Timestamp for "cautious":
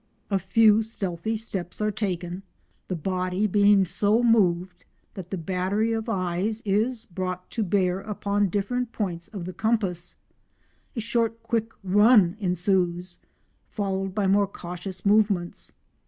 14.47-15.05